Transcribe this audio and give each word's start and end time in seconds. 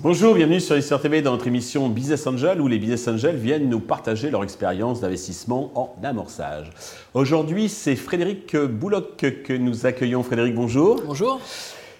Bonjour, 0.00 0.34
bienvenue 0.34 0.60
sur 0.60 0.76
Histoire 0.76 1.00
TV 1.00 1.22
dans 1.22 1.32
notre 1.32 1.46
émission 1.46 1.88
Business 1.88 2.26
Angel 2.26 2.60
où 2.60 2.68
les 2.68 2.78
Business 2.78 3.06
Angels 3.08 3.36
viennent 3.36 3.68
nous 3.68 3.80
partager 3.80 4.30
leur 4.30 4.44
expérience 4.44 5.00
d'investissement 5.00 5.72
en 5.74 5.96
amorçage. 6.04 6.70
Aujourd'hui, 7.14 7.68
c'est 7.68 7.96
Frédéric 7.96 8.56
Bouloc 8.56 9.16
que 9.16 9.52
nous 9.52 9.86
accueillons. 9.86 10.22
Frédéric, 10.22 10.54
bonjour. 10.54 11.02
Bonjour. 11.06 11.40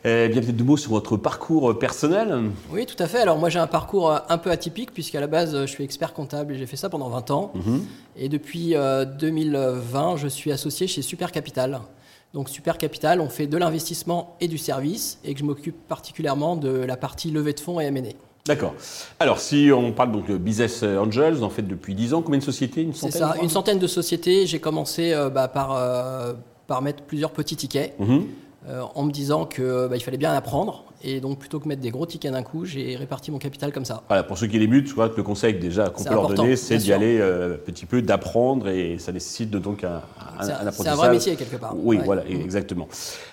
Eh 0.05 0.29
bien, 0.29 0.41
peut-être 0.41 0.57
deux 0.57 0.65
mots 0.65 0.77
sur 0.77 0.91
votre 0.91 1.17
parcours 1.17 1.79
personnel. 1.79 2.51
Oui, 2.73 2.87
tout 2.87 3.01
à 3.01 3.07
fait. 3.07 3.19
Alors, 3.19 3.39
moi, 3.39 3.49
j'ai 3.51 3.61
un 3.61 3.67
parcours 3.69 4.13
un 4.29 4.39
peu 4.39 4.51
atypique, 4.51 4.93
puisqu'à 4.93 5.21
la 5.21 5.29
base, 5.29 5.57
je 5.61 5.67
suis 5.67 5.85
expert 5.85 6.13
comptable 6.13 6.55
et 6.55 6.59
j'ai 6.59 6.67
fait 6.67 6.77
ça 6.77 6.89
pendant 6.89 7.09
20 7.09 7.31
ans. 7.31 7.53
Mhm. 7.55 7.85
Et 8.17 8.29
depuis 8.29 8.75
2020, 9.21 10.17
je 10.17 10.29
suis 10.29 10.53
associé 10.53 10.87
chez 10.87 11.03
Super 11.03 11.31
Capital. 11.33 11.81
Donc 12.35 12.49
Super 12.49 12.79
Capital, 12.79 13.21
on 13.21 13.29
fait 13.29 13.47
de 13.47 13.57
l'investissement 13.59 14.37
et 14.41 14.49
du 14.49 14.57
service 14.59 15.19
et 15.23 15.35
que 15.35 15.41
je 15.41 15.45
m'occupe 15.45 15.77
particulièrement 15.87 16.57
de 16.57 16.71
la 16.71 16.97
partie 16.97 17.31
levée 17.31 17.53
de 17.53 17.61
fonds 17.61 17.79
et 17.79 17.85
M&A. 17.85 18.01
D'accord. 18.47 18.75
Alors, 19.21 19.39
si 19.39 19.71
on 19.73 19.93
parle 19.93 20.13
donc 20.13 20.27
de 20.27 20.37
Business 20.39 20.83
Angels, 20.83 21.45
en 21.45 21.51
faites 21.51 21.69
depuis 21.69 21.95
10 21.95 22.15
ans. 22.15 22.23
Combien 22.23 22.39
de 22.41 22.45
sociétés? 22.45 22.83
Une 22.83 22.93
C'est 22.95 23.01
centaine 23.11 23.13
ça, 23.21 23.27
je 23.29 23.33
crois? 23.35 23.45
Une 23.45 23.51
centaine 23.51 23.79
de 23.79 23.87
sociétés. 23.87 24.47
J'ai 24.47 24.59
commencé 24.61 25.13
euh, 25.13 25.29
bah, 25.29 25.47
par, 25.47 25.75
euh, 25.77 26.33
par 26.67 26.81
mettre 26.83 27.03
plusieurs 27.05 27.31
petits 27.33 27.55
tickets 27.57 27.95
Mhm. 28.01 28.25
Euh, 28.69 28.83
en 28.95 29.03
me 29.03 29.11
disant 29.11 29.45
qu'il 29.45 29.89
il 29.93 30.01
fallait 30.01 30.17
bien 30.17 30.33
apprendre. 30.33 30.85
Et 31.05 31.21
donc 31.21 31.39
plutôt 31.39 31.59
que 31.59 31.67
mettre 31.69 31.83
des 31.83 31.91
gros 31.91 32.07
tickets 32.07 32.31
d'un 32.33 32.43
coup, 32.45 32.65
j'ai 32.65 32.95
réparti 32.97 33.31
mon 33.33 33.39
capital 33.39 33.73
comme 33.73 33.85
ça. 33.85 34.03
Voilà, 34.09 34.23
pour 34.23 34.39
ceux 34.39 34.47
qui 34.47 34.59
débutent, 34.59 34.87
je 34.87 34.93
crois 34.93 35.09
que 35.09 35.17
le 35.17 35.25
conseil 35.25 35.55
déjà 35.55 35.89
qu'on 35.91 36.05
peut 36.05 36.15
leur 36.15 36.29
donner, 36.29 36.55
c'est 36.57 36.77
d'y 36.79 36.93
aller 36.93 37.19
euh, 37.21 37.57
petit 37.57 37.87
peu, 37.87 38.03
d'apprendre 38.03 38.69
et 38.69 38.99
ça 38.99 39.11
nécessite 39.13 39.51
de- 39.51 39.59
donc 39.59 39.83
un, 39.85 40.01
apprentissage. 40.39 40.73
c'est 40.77 40.89
un 40.89 40.95
vrai 40.95 41.11
métier 41.11 41.35
quelque 41.37 41.57
part. 41.57 41.75
Oui, 41.77 41.97
Ouais. 41.99 42.05
voilà, 42.05 42.23
exactement. 42.29 42.89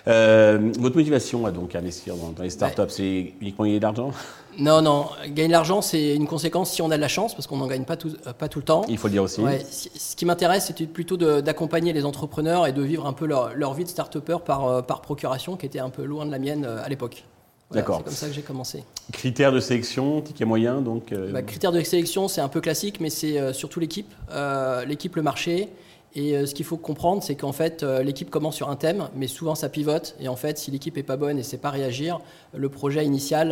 Euh, 0.08 0.72
votre 0.78 0.96
motivation 0.96 1.46
à 1.46 1.50
donc 1.52 1.74
investir 1.76 2.16
dans, 2.16 2.30
dans 2.30 2.42
les 2.42 2.50
startups, 2.50 2.82
c'est 2.88 3.34
uniquement 3.40 3.64
gagner 3.64 3.78
de 3.78 3.84
l'argent? 3.84 4.10
Non, 4.58 4.82
non, 4.82 5.06
gagner 5.28 5.46
de 5.46 5.52
l'argent, 5.52 5.80
c'est 5.80 6.14
une 6.16 6.26
conséquence 6.26 6.72
si 6.72 6.82
on 6.82 6.90
a 6.90 6.96
de 6.96 7.00
la 7.00 7.08
chance, 7.08 7.34
parce 7.34 7.46
qu'on 7.46 7.56
n'en 7.56 7.68
gagne 7.68 7.84
pas 7.84 7.96
tout, 7.96 8.10
euh, 8.26 8.32
pas 8.32 8.48
tout 8.48 8.58
le 8.58 8.64
temps. 8.64 8.82
Il 8.88 8.98
faut 8.98 9.06
le 9.06 9.12
dire 9.12 9.22
aussi. 9.22 9.40
Ouais, 9.40 9.64
ce 9.70 10.16
qui 10.16 10.26
m'intéresse, 10.26 10.66
c'était 10.66 10.86
plutôt 10.86 11.16
d'accompagner 11.16 11.92
les 11.92 12.04
entrepreneurs 12.04 12.66
et 12.66 12.72
de 12.72 12.82
vivre 12.82 13.06
un 13.06 13.12
peu 13.12 13.26
leur, 13.26 13.54
leur 13.54 13.74
vie 13.74 13.84
de 13.84 13.88
start-upper 13.88 14.38
par, 14.44 14.66
euh, 14.66 14.82
par 14.82 15.02
procuration, 15.02 15.56
qui 15.56 15.66
était 15.66 15.78
un 15.78 15.90
peu 15.90 16.02
loin 16.04 16.26
de 16.26 16.32
la 16.32 16.38
mienne 16.40 16.64
à 16.64 16.88
l'époque. 16.88 17.24
Voilà, 17.70 17.82
D'accord. 17.82 17.98
C'est 17.98 18.04
comme 18.04 18.14
ça 18.14 18.26
que 18.26 18.32
j'ai 18.32 18.42
commencé. 18.42 18.84
Critères 19.12 19.52
de 19.52 19.60
sélection, 19.60 20.20
ticket 20.22 20.44
moyen, 20.44 20.80
donc. 20.80 21.12
euh, 21.12 21.30
Bah, 21.32 21.42
critères 21.42 21.70
de 21.72 21.80
sélection, 21.82 22.26
c'est 22.26 22.40
un 22.40 22.48
peu 22.48 22.60
classique, 22.60 23.00
mais 23.00 23.10
c'est 23.10 23.38
euh, 23.38 23.52
surtout 23.52 23.78
l'équipe, 23.78 24.12
euh, 24.32 24.84
l'équipe, 24.84 25.14
le 25.14 25.22
marché. 25.22 25.68
Et 26.16 26.34
euh, 26.36 26.44
ce 26.44 26.54
qu'il 26.56 26.64
faut 26.64 26.76
comprendre, 26.76 27.22
c'est 27.22 27.36
qu'en 27.36 27.52
fait, 27.52 27.84
euh, 27.84 28.02
l'équipe 28.02 28.30
commence 28.30 28.56
sur 28.56 28.68
un 28.68 28.74
thème, 28.74 29.08
mais 29.14 29.28
souvent 29.28 29.54
ça 29.54 29.68
pivote. 29.68 30.16
Et 30.20 30.26
en 30.26 30.34
fait, 30.34 30.58
si 30.58 30.72
l'équipe 30.72 30.98
est 30.98 31.04
pas 31.04 31.16
bonne 31.16 31.38
et 31.38 31.44
sait 31.44 31.56
pas 31.56 31.70
réagir, 31.70 32.18
le 32.52 32.68
projet 32.68 33.04
initial 33.04 33.48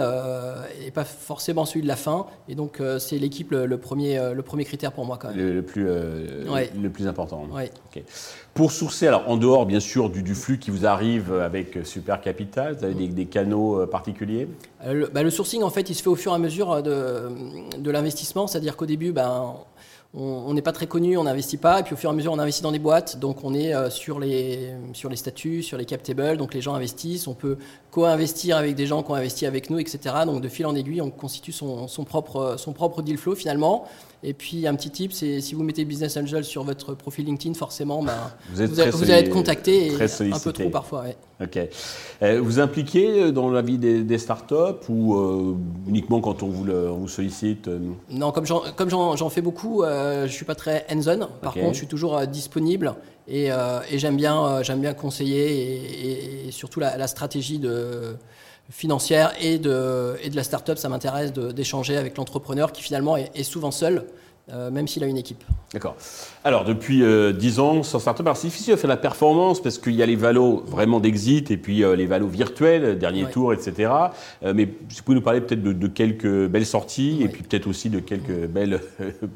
n'est 0.84 0.91
pas 0.91 1.05
forcément 1.05 1.64
celui 1.67 1.83
de 1.83 1.86
la 1.86 1.95
fin. 1.95 2.27
Et 2.48 2.56
donc, 2.56 2.81
euh, 2.81 2.98
c'est 2.98 3.17
l'équipe 3.19 3.53
le, 3.53 3.67
le 3.67 3.79
premier, 3.79 4.19
euh, 4.19 4.34
le 4.34 4.42
premier 4.42 4.64
critère 4.64 4.91
pour 4.91 5.05
moi 5.05 5.19
quand 5.20 5.29
même. 5.29 5.36
le, 5.39 5.53
le 5.53 5.62
plus, 5.62 5.86
euh, 5.89 6.48
Ouais. 6.53 6.69
le 6.81 6.91
plus 6.91 7.06
important. 7.06 7.47
Ouais. 7.53 7.70
Pour 8.55 8.73
sourcer, 8.73 9.06
alors 9.06 9.29
en 9.29 9.36
dehors 9.36 9.64
bien 9.64 9.79
sûr 9.81 10.11
du, 10.11 10.25
du 10.25 10.34
flux 10.34 10.59
qui 10.59 10.73
vous 10.73 10.84
arrive 10.84 11.33
avec 11.33 11.79
Super 11.84 12.20
Capital, 12.20 12.75
vous 12.77 12.84
avez 12.84 12.95
des, 12.95 13.06
des 13.06 13.27
canaux 13.27 13.81
euh, 13.83 13.86
particuliers? 13.86 14.48
Euh, 14.84 14.92
Le, 14.95 15.06
bah, 15.06 15.23
le 15.23 15.31
sourcing, 15.31 15.62
en 15.62 15.70
fait, 15.70 15.91
il 15.91 15.95
se 15.95 16.03
fait 16.03 16.09
au 16.09 16.17
fur 16.17 16.33
et 16.33 16.34
à 16.34 16.39
mesure 16.39 16.83
de, 16.83 17.29
de 17.79 17.91
l'investissement. 17.92 18.48
C'est-à-dire 18.48 18.77
qu'au 18.77 18.86
début, 18.86 19.12
ben, 19.12 19.55
on 20.14 20.55
n'est 20.55 20.62
pas 20.62 20.73
très 20.73 20.87
connu, 20.87 21.17
on 21.19 21.25
n'investit 21.25 21.59
pas. 21.59 21.81
Et 21.81 21.83
puis 21.83 21.92
au 21.95 21.97
fur 21.97 22.09
et 22.11 22.12
à 22.12 22.17
mesure, 22.17 22.33
on 22.33 22.39
investit 22.39 22.62
dans 22.62 22.73
des 22.73 22.78
boîtes. 22.78 23.19
Donc 23.19 23.45
on 23.45 23.53
est 23.55 23.75
euh, 23.75 23.91
sur, 23.91 24.19
les, 24.19 24.70
sur 24.95 25.11
les 25.11 25.17
statuts, 25.17 25.62
sur 25.62 25.77
les 25.77 25.84
cap 25.84 26.03
tables. 26.03 26.39
Donc 26.39 26.55
les 26.55 26.61
gens 26.62 26.75
investissent. 26.75 27.27
On 27.27 27.34
peut 27.34 27.59
co-investir 27.91 28.56
avec 28.56 28.75
des 28.75 28.86
gens 28.86 29.03
qui 29.03 29.11
ont 29.11 29.14
investi 29.14 29.45
avec 29.45 29.69
nous, 29.70 29.79
etc. 29.79 29.98
Donc 30.24 30.41
de 30.41 30.48
fil 30.48 30.64
en 30.67 30.74
aiguille, 30.74 31.02
on 31.02 31.11
constitue 31.11 31.52
son, 31.52 31.89
son 31.89 32.05
propre, 32.05 32.55
son 32.58 32.73
propre 32.73 33.02
deal 33.02 33.19
flow 33.19 33.35
finalement. 33.35 33.86
Et 34.23 34.33
puis 34.33 34.67
un 34.67 34.74
petit 34.74 34.91
tip, 34.91 35.13
c'est 35.13 35.41
si 35.41 35.55
vous 35.55 35.63
mettez 35.63 35.85
Business 35.85 36.17
Angel 36.17 36.45
sur 36.45 36.64
votre 36.64 36.95
profil 36.95 37.27
LinkedIn, 37.27 37.55
forcément, 37.55 38.02
ben, 38.02 38.14
Vous 38.52 38.63
êtes 38.63 38.70
vous, 38.70 38.80
allez- 38.80 38.90
très 38.90 38.98
vous 38.98 39.05
allez 39.11 39.20
être 39.20 39.30
contacté 39.30 39.89
et 39.92 40.33
un 40.33 40.39
peu 40.40 40.52
trop 40.52 40.70
parfois. 40.70 41.02
ouais. 41.02 41.17
Ok. 41.41 41.59
Euh, 42.23 42.41
vous 42.43 42.59
impliquez 42.59 43.31
dans 43.31 43.51
la 43.51 43.63
vie 43.63 43.79
des, 43.79 44.03
des 44.03 44.19
startups 44.19 44.55
ou 44.89 45.15
euh, 45.15 45.55
uniquement 45.87 46.21
quand 46.21 46.43
on 46.43 46.49
vous, 46.49 46.65
le- 46.65 46.91
on 46.91 46.97
vous 46.97 47.09
sollicite 47.09 47.69
euh, 47.69 47.79
Non, 48.11 48.33
comme 48.33 48.45
j'en, 48.45 49.31
fais 49.31 49.41
beaucoup, 49.41 49.85
euh, 49.85 50.27
je 50.27 50.33
suis 50.33 50.45
pas 50.45 50.57
très 50.57 50.85
hands-on. 50.91 51.29
Par 51.41 51.55
contre, 51.55 51.73
je 51.75 51.79
suis 51.79 51.87
toujours 51.87 52.17
euh, 52.19 52.27
disponible 52.27 52.95
et, 53.29 53.53
euh, 53.53 53.79
et 53.89 53.99
j'aime 54.01 54.17
bien, 54.17 54.45
euh, 54.47 54.77
bien 54.77 54.95
conseiller 54.95 56.47
et, 56.49 56.51
surtout 56.51 56.81
la, 56.81 56.97
la 56.97 57.07
stratégie 57.07 57.61
de, 57.61 58.17
financière 58.70 59.33
et 59.41 59.59
de, 59.59 60.17
et 60.23 60.31
de 60.31 60.37
la 60.37 60.43
start-up. 60.43 60.79
Ça 60.79 60.89
m'intéresse 60.89 61.33
d'échanger 61.33 61.97
avec 61.97 62.17
l'entrepreneur 62.17 62.73
qui 62.73 62.83
finalement 62.83 63.17
est, 63.17 63.31
est 63.35 63.43
souvent 63.45 63.70
seul, 63.70 64.05
euh, 64.53 64.70
même 64.70 64.89
s'il 64.89 65.03
a 65.05 65.07
une 65.07 65.17
équipe. 65.19 65.42
D'accord. 65.73 65.97
Alors, 66.45 66.64
depuis 66.64 67.03
euh, 67.03 67.33
10 67.33 67.61
ans, 67.61 67.83
Startup, 67.83 68.25
alors, 68.25 68.36
c'est 68.39 68.47
difficile 68.47 68.75
de 68.75 68.79
faire 68.79 68.89
la 68.89 68.97
performance 68.97 69.61
parce 69.63 69.77
qu'il 69.77 69.95
y 69.95 70.03
a 70.03 70.07
les 70.07 70.17
valos 70.17 70.63
vraiment 70.67 70.98
d'exit 70.98 71.51
et 71.51 71.59
puis 71.59 71.85
euh, 71.85 71.95
les 71.95 72.07
valos 72.07 72.29
virtuels, 72.29 72.98
dernier 72.98 73.25
Ouais. 73.25 73.31
tour, 73.31 73.53
etc. 73.53 73.92
Euh, 74.45 74.53
mais 74.55 74.69
si 74.89 74.98
vous 74.98 75.03
pouvez 75.05 75.17
nous 75.17 75.23
parler 75.23 75.42
peut-être 75.42 75.63
de, 75.63 75.73
de 75.73 75.87
quelques 75.89 76.47
belles 76.47 76.64
sorties 76.64 77.19
et 77.23 77.29
puis 77.29 77.42
peut-être 77.42 77.67
aussi 77.67 77.91
de 77.91 78.01
quelques 78.01 78.47
belles 78.47 78.81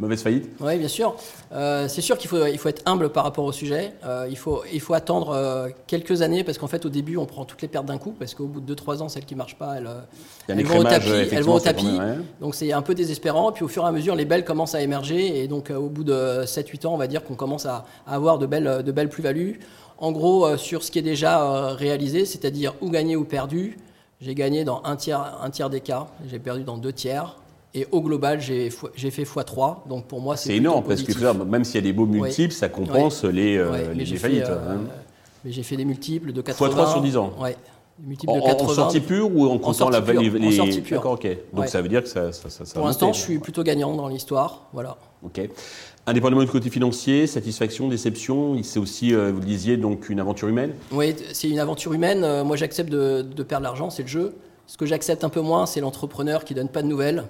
mauvaises 0.01 0.23
faillites. 0.23 0.49
Oui, 0.61 0.79
bien 0.79 0.89
sûr. 0.89 1.17
C'est 1.51 2.01
sûr 2.01 2.17
qu'il 2.17 2.31
faut, 2.31 2.47
il 2.47 2.57
faut 2.59 2.69
être 2.69 2.83
humble 2.87 3.11
par 3.11 3.25
rapport 3.25 3.45
au 3.45 3.53
sujet. 3.53 3.93
Il, 4.31 4.39
faut, 4.39 4.63
il 4.73 4.81
faut 4.81 4.95
attendre 4.95 5.69
quelques 5.87 6.23
années 6.23 6.45
parce 6.45 6.57
qu'en 6.57 6.67
fait, 6.69 6.87
au 6.87 6.89
début, 6.89 7.17
on 7.17 7.27
prend 7.27 7.45
toutes 7.45 7.61
les 7.61 7.69
pertes 7.69 7.87
d'un 7.87 7.99
coup 7.99 8.15
parce 8.19 8.35
qu'au 8.35 8.47
bout 8.47 8.61
de 8.61 8.75
2-3 8.75 9.03
ans, 9.03 9.09
celles 9.09 9.25
qui 9.27 9.35
ne 9.35 9.39
marchent 9.39 9.57
pas, 9.59 9.77
elles, 9.77 10.65
vont 10.65 10.79
au 10.79 10.85
tapis. 10.85 11.11
Elles 11.33 11.43
vont 11.43 11.55
au 11.55 11.61
tapis. 11.61 11.99
Donc 12.41 12.55
c'est 12.55 12.73
un 12.73 12.83
peu 12.83 12.95
désespérant. 12.95 13.53
Puis 13.53 13.65
au 13.65 13.69
fur 13.69 13.85
et 13.85 13.89
à 13.89 13.93
mesure, 13.93 14.15
les 14.15 14.25
belles 14.25 14.45
commencent 14.45 14.75
à 14.75 14.81
émerger. 14.81 15.02
Et 15.11 15.49
donc 15.49 15.71
euh, 15.71 15.77
au 15.77 15.89
bout 15.89 16.05
de 16.05 16.45
7-8 16.45 16.87
ans, 16.87 16.95
on 16.95 16.99
va 16.99 17.07
dire 17.07 17.23
qu'on 17.25 17.35
commence 17.35 17.67
à, 17.67 17.85
à 18.07 18.15
avoir 18.15 18.39
de 18.39 18.47
belles, 18.47 18.83
de 18.85 18.93
belles 18.93 19.09
plus-values. 19.09 19.61
En 19.99 20.13
gros, 20.13 20.47
euh, 20.47 20.57
sur 20.57 20.83
ce 20.83 20.91
qui 20.91 20.99
est 20.99 21.03
déjà 21.03 21.43
euh, 21.43 21.75
réalisé, 21.75 22.25
c'est-à-dire 22.25 22.75
ou 22.81 22.91
gagné 22.91 23.17
ou 23.17 23.25
perdu, 23.25 23.79
j'ai 24.21 24.35
gagné 24.35 24.65
dans 24.65 24.83
un 24.85 24.97
tiers, 24.97 25.39
un 25.43 25.51
tiers 25.51 25.71
des 25.71 25.81
cas, 25.81 26.07
j'ai 26.29 26.39
perdu 26.39 26.63
dans 26.65 26.77
deux 26.77 26.93
tiers. 26.93 27.37
Et 27.75 27.87
au 27.91 28.03
global, 28.03 28.39
j'ai 28.41 28.69
fait 28.71 29.23
x3. 29.23 29.89
Donc 29.89 30.05
pour 30.07 30.21
moi, 30.21 30.37
c'est 30.37 30.55
énorme 30.57 30.85
parce 30.85 31.01
que 31.03 31.07
positif. 31.13 31.45
même 31.47 31.65
s'il 31.65 31.77
y 31.77 31.79
a 31.79 31.81
des 31.81 31.93
beaux 31.95 32.05
multiples, 32.05 32.53
ça 32.53 32.69
compense 32.69 33.25
les, 33.25 33.57
euh, 33.57 33.71
Ouais, 33.71 33.95
les, 33.95 34.05
j'ai 34.05 34.13
les 34.15 34.19
fait, 34.21 34.29
faillites. 34.29 34.45
euh, 34.51 34.75
hein. 34.75 34.81
mais 35.45 35.53
j'ai 35.53 35.63
fait 35.63 35.77
des 35.77 35.87
multiples 35.87 36.33
de 36.33 36.43
Fois 36.43 36.69
80. 36.69 36.71
trois 36.71 36.93
sur 36.93 37.01
10 37.01 37.17
ans. 37.17 37.33
Ouais. 37.41 37.57
En, 38.27 38.37
de 38.37 38.41
en- 38.43 38.47
80. 38.47 38.65
en 38.71 38.75
sortie 38.75 39.01
pure 39.01 39.31
ou 39.35 39.47
en 39.47 39.59
comptant 39.59 39.91
la 39.91 40.01
pure, 40.01 40.21
les, 40.21 40.49
en 40.49 40.51
sortie 40.51 40.81
pure. 40.81 40.97
D'accord, 40.99 41.13
ok. 41.13 41.27
Donc 41.53 41.61
Ouais. 41.63 41.67
ça 41.67 41.83
veut 41.83 41.89
dire 41.89 42.03
que 42.03 42.09
ça, 42.09 42.33
ça, 42.33 42.49
ça, 42.51 42.65
ça 42.65 42.75
Pour 42.75 42.87
l'instant, 42.87 43.13
je 43.13 43.21
suis 43.21 43.39
plutôt 43.39 43.63
gagnant 43.63 43.95
dans 43.95 44.09
l'histoire. 44.09 44.63
Voilà. 44.73 44.97
Ok. 45.25 45.41
Indépendamment 46.07 46.43
du 46.43 46.49
côté 46.51 46.69
financier, 46.71 47.27
satisfaction, 47.29 47.89
déception, 47.89 48.61
c'est 48.65 48.81
aussi, 48.81 49.15
euh, 49.15 49.31
vous 49.33 49.39
le 49.41 49.47
disiez, 49.47 49.77
donc 49.77 50.09
une 50.09 50.19
aventure 50.19 50.49
humaine. 50.49 50.75
Oui, 50.91 51.15
c'est 51.33 51.49
une 51.49 51.61
aventure 51.61 51.93
humaine. 51.93 52.25
Euh, 52.25 52.43
Moi, 52.45 52.57
j'accepte 52.57 52.91
de, 52.91 53.23
de 53.23 53.43
perdre 53.45 53.63
l'argent, 53.65 53.89
c'est 53.91 54.03
le 54.03 54.09
jeu. 54.09 54.35
Ce 54.67 54.77
que 54.77 54.87
j'accepte 54.87 55.23
un 55.23 55.29
peu 55.29 55.41
moins, 55.43 55.67
c'est 55.67 55.81
l'entrepreneur 55.81 56.45
qui 56.45 56.55
donne 56.55 56.69
pas 56.69 56.83
de 56.83 56.89
nouvelles, 56.89 57.25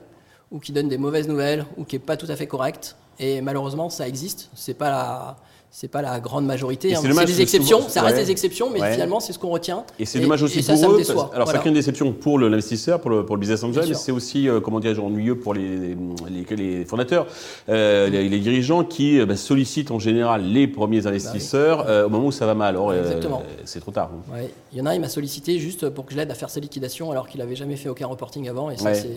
ou 0.51 0.59
qui 0.59 0.73
donne 0.73 0.89
des 0.89 0.97
mauvaises 0.99 1.29
nouvelles, 1.29 1.67
ou 1.77 1.85
qui 1.85 1.97
est 1.97 1.99
pas 1.99 2.17
tout 2.17 2.27
à 2.31 2.37
fait 2.37 2.47
correct. 2.47 2.97
Et 3.19 3.43
malheureusement, 3.43 3.91
ça 3.91 4.09
existe. 4.09 4.49
C'est 4.55 4.75
pas 4.75 4.89
la, 4.91 5.37
c'est 5.75 5.89
pas 5.89 6.03
la 6.03 6.21
grande 6.21 6.45
majorité. 6.45 6.95
Hein. 6.95 7.01
c'est 7.03 7.25
des 7.25 7.41
exceptions. 7.41 7.79
souvent- 7.79 7.89
ça 7.89 8.03
reste 8.03 8.17
ouais. 8.19 8.25
des 8.25 8.31
exceptions, 8.31 8.69
mais 8.71 8.79
Ouais. 8.83 8.93
finalement, 8.93 9.21
c'est 9.21 9.33
ce 9.33 9.39
qu'on 9.39 9.49
retient. 9.49 9.85
Et 9.99 10.05
c'est 10.05 10.21
dommage 10.21 10.43
aussi 10.43 10.59
et 10.59 10.63
ça, 10.63 10.75
pour 10.75 10.83
ça 10.83 10.89
me 10.89 10.93
eux. 10.93 10.97
parce- 10.99 11.11
alors 11.11 11.29
Voilà. 11.33 11.53
chacune 11.53 11.73
déception 11.73 12.13
pour 12.13 12.39
l'investisseur, 12.39 13.01
pour 13.01 13.11
le, 13.11 13.25
pour 13.25 13.37
le 13.37 13.41
business 13.41 13.65
angel, 13.65 13.87
mais 13.89 13.95
c'est 13.95 14.13
aussi, 14.13 14.51
euh, 14.51 14.61
comment 14.61 14.81
dirais-je, 14.81 15.01
ennuyeux 15.01 15.39
pour 15.39 15.55
les, 15.55 15.97
les, 16.29 16.57
les 16.57 16.85
fondateurs, 16.85 17.27
euh, 17.71 18.11
les, 18.11 18.29
les 18.29 18.39
dirigeants 18.39 18.85
qui 18.85 19.19
euh, 19.19 19.25
bah, 19.25 19.35
sollicitent 19.37 19.91
en 19.91 19.99
général 19.99 20.45
les 20.45 20.69
premiers 20.69 21.07
investisseurs 21.07 21.87
euh, 21.89 22.05
au 22.07 22.11
moment 22.11 22.27
où 22.27 22.33
ça 22.33 22.45
va 22.45 22.55
mal. 22.55 22.77
Or, 22.77 22.93
Exactement. 22.93 23.43
c'est 23.65 23.81
trop 23.81 23.93
tard. 23.93 24.11
hein. 24.15 24.35
Ouais. 24.35 24.51
Il 24.73 24.79
y 24.79 24.83
en 24.83 24.87
a, 24.87 24.95
il 24.95 25.01
m'a 25.01 25.09
sollicité 25.09 25.59
juste 25.59 25.89
pour 25.89 26.05
que 26.05 26.13
je 26.13 26.19
l'aide 26.19 26.31
à 26.31 26.35
faire 26.35 26.51
sa 26.51 26.61
liquidation 26.61 27.11
alors 27.11 27.27
qu'il 27.29 27.41
n'avait 27.41 27.57
jamais 27.57 27.77
fait 27.77 27.89
aucun 27.89 28.07
reporting 28.09 28.47
avant. 28.47 28.71
Et 28.71 28.77
ça, 28.77 28.93
c'est. 28.93 29.09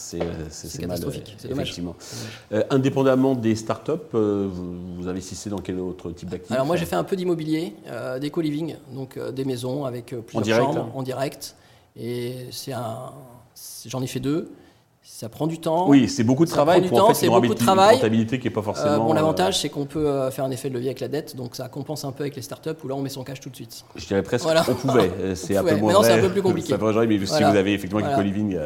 C'est 0.00 0.78
catastrophique, 0.80 1.36
c'est 1.38 1.48
dommage. 1.48 1.68
effectivement. 1.68 1.94
Euh, 2.52 2.62
indépendamment 2.70 3.34
des 3.34 3.54
startups, 3.54 3.92
euh, 4.14 4.48
vous, 4.50 4.96
vous 4.96 5.08
investissez 5.08 5.50
dans 5.50 5.58
quel 5.58 5.78
autre 5.78 6.10
type 6.12 6.28
d'actifs 6.30 6.50
Alors 6.52 6.64
moi 6.66 6.76
j'ai 6.76 6.86
fait 6.86 6.96
un 6.96 7.04
peu 7.04 7.16
d'immobilier, 7.16 7.74
euh, 7.86 8.18
des 8.18 8.30
co-living, 8.30 8.76
donc 8.92 9.16
euh, 9.16 9.30
des 9.30 9.44
maisons 9.44 9.84
avec 9.84 10.12
euh, 10.12 10.20
plusieurs 10.22 10.42
direct, 10.44 10.64
chambres 10.64 10.80
hein. 10.86 10.92
en 10.94 11.02
direct. 11.02 11.54
Et 11.96 12.46
c'est 12.50 12.72
un, 12.72 13.12
c'est- 13.54 13.88
j'en 13.88 14.00
ai 14.02 14.06
fait 14.06 14.20
deux. 14.20 14.50
Ça 15.02 15.30
prend 15.30 15.46
du 15.46 15.58
temps. 15.58 15.88
Oui, 15.88 16.08
c'est 16.08 16.24
beaucoup 16.24 16.44
de 16.44 16.50
Ça 16.50 16.56
travail 16.56 16.86
pour 16.86 16.98
en 16.98 17.00
temps, 17.00 17.08
fait 17.08 17.14
c'est 17.14 17.26
une 17.26 17.32
beaucoup 17.32 17.46
de 17.46 17.48
rentabilité, 17.52 17.64
travail. 17.66 17.88
une 17.94 18.00
rentabilité 18.00 18.38
qui 18.38 18.44
n'est 18.46 18.50
pas 18.52 18.60
Euh, 18.60 18.64
forcément. 18.64 19.04
bon, 19.06 19.10
euh, 19.12 19.14
l'avantage, 19.14 19.58
c'est 19.58 19.68
qu'on 19.70 19.86
peut 19.86 20.06
euh, 20.06 20.30
faire 20.30 20.44
un 20.44 20.50
effet 20.50 20.68
de 20.68 20.74
levier 20.74 20.90
avec 20.90 21.00
la 21.00 21.08
dette, 21.08 21.36
donc 21.36 21.56
ça 21.56 21.68
compense 21.68 22.04
un 22.04 22.12
peu 22.12 22.22
avec 22.22 22.36
les 22.36 22.42
startups 22.42 22.70
où 22.84 22.88
là, 22.88 22.94
on 22.94 23.00
met 23.02 23.08
son 23.08 23.24
cash 23.24 23.40
tout 23.40 23.48
de 23.48 23.56
suite. 23.56 23.82
Je 23.96 24.06
dirais 24.06 24.22
presque 24.22 24.44
Voilà. 24.44 24.64
on 24.68 24.74
pouvait. 24.74 25.10
Euh, 25.20 25.34
C'est 25.34 25.56
un 25.56 25.64
peu 25.64 25.74
moins 25.76 25.92
Maintenant, 25.92 26.02
c'est 26.02 26.12
un 26.12 26.20
peu 26.20 26.28
plus 26.30 26.42
compliqué. 26.42 26.74
Vrai, 26.76 27.06
mais 27.06 27.18
si 27.18 27.42
vous 27.42 27.56
avez 27.56 27.72
effectivement 27.74 28.00
Voilà. 28.00 28.14
Equal 28.14 28.26
Living 28.26 28.58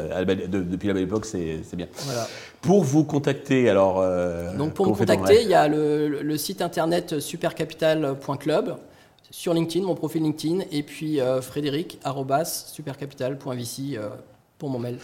de- 0.49 0.61
depuis 0.63 0.87
la 0.89 0.93
belle 0.93 1.03
époque, 1.03 1.25
c'est 1.25 1.61
bien. 1.73 1.87
Voilà. 2.05 2.27
Pour 2.61 2.83
vous 2.83 3.03
contacter, 3.05 3.69
alors. 3.69 4.03
Donc 4.57 4.73
pour 4.73 4.87
me 4.87 4.93
contacter, 4.93 5.41
il 5.41 5.47
y 5.49 5.53
a 5.53 5.67
le, 5.69 6.21
le- 6.21 6.37
site 6.37 6.61
internet 6.61 7.19
supercapital.club, 7.19 8.75
sur 9.31 9.53
LinkedIn, 9.53 9.85
mon 9.85 9.95
profil 9.95 10.21
LinkedIn, 10.23 10.59
et 10.71 10.83
puis 10.83 11.19
euh, 11.21 11.41
pour 14.57 14.69
mon 14.69 14.79
mail. 14.79 14.97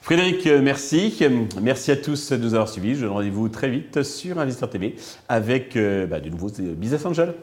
Frédéric, 0.00 0.46
euh, 0.46 0.60
merci. 0.62 1.18
Merci 1.60 1.90
à 1.90 1.96
tous 1.96 2.32
de 2.32 2.36
nous 2.38 2.54
avoir 2.54 2.68
suivis. 2.68 2.94
Je 2.94 3.02
donne 3.02 3.10
rendez-vous 3.10 3.48
très 3.48 3.68
vite 3.68 4.02
sur 4.02 4.38
Investor 4.38 4.70
TV 4.70 4.96
avec 5.28 5.76
euh, 5.76 6.06
bah, 6.06 6.20
de 6.20 6.30
nouveaux 6.30 6.50
euh, 6.60 6.74
Business 6.74 7.04
Angels. 7.04 7.34